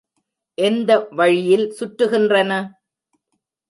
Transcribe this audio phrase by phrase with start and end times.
[0.57, 2.51] எந்த வழியில் சுற்றுகின்றன?